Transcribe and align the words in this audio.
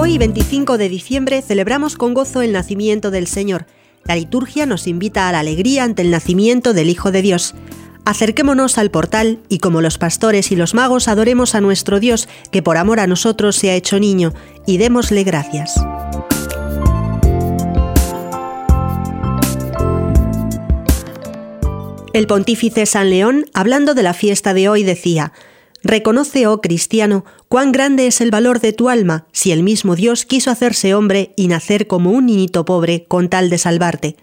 25 0.00 0.78
de 0.78 0.88
diciembre 0.88 1.42
celebramos 1.42 1.96
con 1.96 2.14
gozo 2.14 2.42
el 2.42 2.52
nacimiento 2.52 3.10
del 3.10 3.26
Señor. 3.26 3.66
La 4.04 4.16
liturgia 4.16 4.66
nos 4.66 4.86
invita 4.86 5.28
a 5.28 5.32
la 5.32 5.40
alegría 5.40 5.84
ante 5.84 6.00
el 6.00 6.10
nacimiento 6.10 6.72
del 6.72 6.88
Hijo 6.88 7.10
de 7.10 7.22
Dios. 7.22 7.54
Acerquémonos 8.04 8.78
al 8.78 8.90
portal 8.90 9.40
y 9.48 9.58
como 9.58 9.80
los 9.82 9.98
pastores 9.98 10.50
y 10.50 10.56
los 10.56 10.74
magos 10.74 11.08
adoremos 11.08 11.54
a 11.54 11.60
nuestro 11.60 12.00
Dios, 12.00 12.28
que 12.50 12.62
por 12.62 12.76
amor 12.78 13.00
a 13.00 13.06
nosotros 13.06 13.56
se 13.56 13.70
ha 13.70 13.74
hecho 13.74 14.00
niño, 14.00 14.32
y 14.66 14.78
démosle 14.78 15.24
gracias. 15.24 15.74
El 22.12 22.26
pontífice 22.26 22.86
San 22.86 23.10
León, 23.10 23.46
hablando 23.54 23.94
de 23.94 24.02
la 24.02 24.14
fiesta 24.14 24.54
de 24.54 24.68
hoy, 24.68 24.84
decía, 24.84 25.32
Reconoce, 25.84 26.46
oh 26.46 26.60
cristiano, 26.60 27.24
cuán 27.48 27.72
grande 27.72 28.06
es 28.06 28.20
el 28.20 28.30
valor 28.30 28.60
de 28.60 28.72
tu 28.72 28.88
alma 28.88 29.26
si 29.32 29.50
el 29.50 29.62
mismo 29.62 29.96
Dios 29.96 30.24
quiso 30.24 30.50
hacerse 30.50 30.94
hombre 30.94 31.32
y 31.36 31.48
nacer 31.48 31.86
como 31.86 32.12
un 32.12 32.26
niñito 32.26 32.64
pobre 32.64 33.04
con 33.08 33.28
tal 33.28 33.50
de 33.50 33.58
salvarte. 33.58 34.16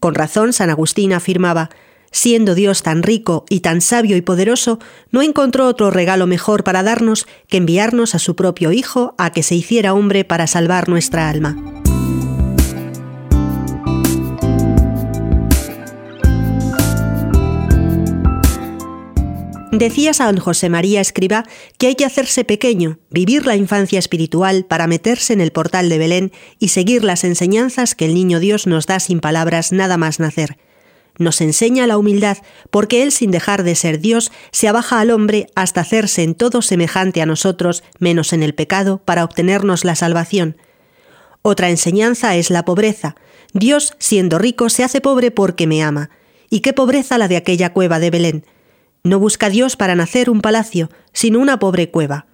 Con 0.00 0.14
razón, 0.14 0.52
San 0.52 0.70
Agustín 0.70 1.12
afirmaba, 1.12 1.70
siendo 2.10 2.54
Dios 2.54 2.82
tan 2.82 3.02
rico 3.02 3.44
y 3.50 3.60
tan 3.60 3.82
sabio 3.82 4.16
y 4.16 4.22
poderoso, 4.22 4.78
no 5.10 5.20
encontró 5.20 5.66
otro 5.66 5.90
regalo 5.90 6.26
mejor 6.26 6.64
para 6.64 6.82
darnos 6.82 7.26
que 7.46 7.58
enviarnos 7.58 8.14
a 8.14 8.18
su 8.18 8.34
propio 8.34 8.72
Hijo 8.72 9.14
a 9.18 9.30
que 9.30 9.42
se 9.42 9.54
hiciera 9.54 9.92
hombre 9.92 10.24
para 10.24 10.46
salvar 10.46 10.88
nuestra 10.88 11.28
alma. 11.28 11.75
Decía 19.72 20.14
San 20.14 20.38
José 20.38 20.68
María 20.68 21.00
Escriba 21.00 21.44
que 21.76 21.88
hay 21.88 21.94
que 21.96 22.04
hacerse 22.04 22.44
pequeño, 22.44 22.98
vivir 23.10 23.46
la 23.46 23.56
infancia 23.56 23.98
espiritual 23.98 24.64
para 24.64 24.86
meterse 24.86 25.32
en 25.32 25.40
el 25.40 25.50
portal 25.50 25.88
de 25.88 25.98
Belén 25.98 26.32
y 26.58 26.68
seguir 26.68 27.02
las 27.02 27.24
enseñanzas 27.24 27.94
que 27.94 28.04
el 28.04 28.14
niño 28.14 28.38
Dios 28.38 28.66
nos 28.68 28.86
da 28.86 29.00
sin 29.00 29.20
palabras 29.20 29.72
nada 29.72 29.96
más 29.96 30.20
nacer. 30.20 30.56
Nos 31.18 31.40
enseña 31.40 31.86
la 31.86 31.98
humildad 31.98 32.38
porque 32.70 33.02
Él 33.02 33.10
sin 33.10 33.30
dejar 33.32 33.64
de 33.64 33.74
ser 33.74 33.98
Dios 33.98 34.30
se 34.52 34.68
abaja 34.68 35.00
al 35.00 35.10
hombre 35.10 35.48
hasta 35.56 35.80
hacerse 35.80 36.22
en 36.22 36.34
todo 36.34 36.62
semejante 36.62 37.20
a 37.20 37.26
nosotros, 37.26 37.82
menos 37.98 38.32
en 38.32 38.42
el 38.42 38.54
pecado, 38.54 39.02
para 39.04 39.24
obtenernos 39.24 39.84
la 39.84 39.96
salvación. 39.96 40.56
Otra 41.42 41.70
enseñanza 41.70 42.36
es 42.36 42.50
la 42.50 42.64
pobreza. 42.64 43.16
Dios, 43.52 43.94
siendo 43.98 44.38
rico, 44.38 44.68
se 44.68 44.84
hace 44.84 45.00
pobre 45.00 45.30
porque 45.30 45.66
me 45.66 45.82
ama. 45.82 46.10
¿Y 46.50 46.60
qué 46.60 46.72
pobreza 46.72 47.18
la 47.18 47.28
de 47.28 47.36
aquella 47.36 47.72
cueva 47.72 47.98
de 47.98 48.10
Belén? 48.10 48.44
No 49.06 49.20
busca 49.20 49.50
Dios 49.50 49.76
para 49.76 49.94
nacer 49.94 50.28
un 50.28 50.40
palacio, 50.40 50.90
sino 51.12 51.38
una 51.38 51.60
pobre 51.60 51.92
cueva. 51.92 52.26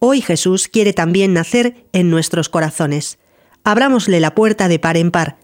Hoy 0.00 0.20
Jesús 0.20 0.68
quiere 0.68 0.92
también 0.92 1.32
nacer 1.32 1.86
en 1.94 2.10
nuestros 2.10 2.50
corazones. 2.50 3.18
Abrámosle 3.64 4.20
la 4.20 4.34
puerta 4.34 4.68
de 4.68 4.78
par 4.78 4.98
en 4.98 5.10
par. 5.10 5.38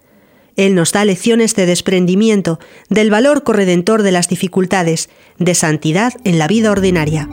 Él 0.56 0.74
nos 0.74 0.92
da 0.92 1.06
lecciones 1.06 1.56
de 1.56 1.64
desprendimiento, 1.64 2.60
del 2.90 3.10
valor 3.10 3.42
corredentor 3.42 4.02
de 4.02 4.12
las 4.12 4.28
dificultades, 4.28 5.08
de 5.38 5.54
santidad 5.54 6.12
en 6.24 6.38
la 6.38 6.46
vida 6.46 6.70
ordinaria. 6.70 7.26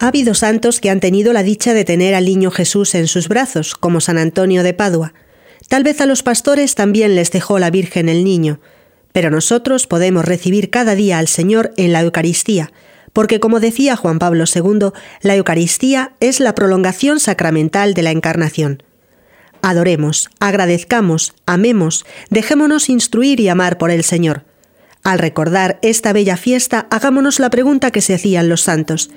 Ha 0.00 0.08
habido 0.08 0.32
santos 0.32 0.80
que 0.80 0.88
han 0.88 0.98
tenido 0.98 1.34
la 1.34 1.42
dicha 1.42 1.74
de 1.74 1.84
tener 1.84 2.14
al 2.14 2.24
niño 2.24 2.50
Jesús 2.50 2.94
en 2.94 3.06
sus 3.06 3.28
brazos, 3.28 3.74
como 3.74 4.00
San 4.00 4.16
Antonio 4.16 4.62
de 4.62 4.72
Padua. 4.72 5.12
Tal 5.68 5.84
vez 5.84 6.00
a 6.00 6.06
los 6.06 6.22
pastores 6.22 6.74
también 6.74 7.14
les 7.14 7.30
dejó 7.30 7.58
la 7.58 7.70
Virgen 7.70 8.08
el 8.08 8.24
niño, 8.24 8.60
pero 9.12 9.30
nosotros 9.30 9.86
podemos 9.86 10.24
recibir 10.24 10.70
cada 10.70 10.94
día 10.94 11.18
al 11.18 11.28
Señor 11.28 11.72
en 11.76 11.92
la 11.92 12.00
Eucaristía, 12.00 12.72
porque 13.12 13.40
como 13.40 13.60
decía 13.60 13.94
Juan 13.94 14.18
Pablo 14.18 14.44
II, 14.52 14.88
la 15.20 15.36
Eucaristía 15.36 16.14
es 16.20 16.40
la 16.40 16.54
prolongación 16.54 17.20
sacramental 17.20 17.92
de 17.92 18.02
la 18.02 18.10
Encarnación. 18.10 18.82
Adoremos, 19.60 20.30
agradezcamos, 20.40 21.34
amemos, 21.44 22.06
dejémonos 22.30 22.88
instruir 22.88 23.38
y 23.38 23.48
amar 23.48 23.76
por 23.76 23.90
el 23.90 24.02
Señor. 24.02 24.44
Al 25.02 25.18
recordar 25.18 25.78
esta 25.82 26.14
bella 26.14 26.38
fiesta, 26.38 26.86
hagámonos 26.90 27.38
la 27.38 27.50
pregunta 27.50 27.90
que 27.90 28.00
se 28.00 28.14
hacían 28.14 28.48
los 28.48 28.62
santos. 28.62 29.10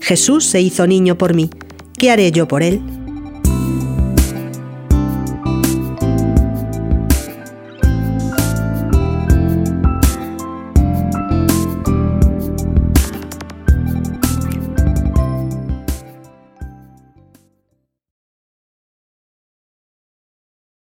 Jesús 0.00 0.44
se 0.46 0.60
hizo 0.60 0.86
niño 0.86 1.16
por 1.16 1.34
mí. 1.34 1.50
¿Qué 1.98 2.10
haré 2.10 2.32
yo 2.32 2.48
por 2.48 2.62
él? 2.62 2.80